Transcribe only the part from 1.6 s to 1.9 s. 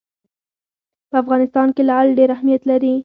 کې